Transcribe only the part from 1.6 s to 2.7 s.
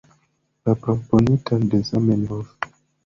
de Zamenhof.